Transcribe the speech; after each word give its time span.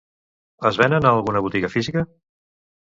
Es 0.69 0.79
venen 0.83 1.07
a 1.09 1.13
alguna 1.19 1.45
botiga 1.49 1.73
física? 1.77 2.07